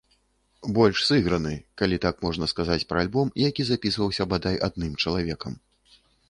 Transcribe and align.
Больш 0.77 1.01
сыграны, 1.09 1.51
калі 1.81 1.99
так 2.05 2.15
можна 2.27 2.45
сказаць 2.53 2.87
пра 2.95 3.03
альбом, 3.07 3.27
які 3.43 3.67
запісваўся 3.69 4.23
бадай 4.33 4.55
адным 4.71 4.97
чалавекам. 5.05 5.53